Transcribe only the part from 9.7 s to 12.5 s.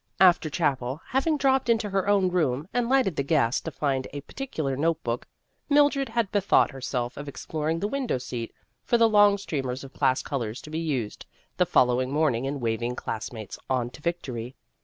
of class colors to be used the following morning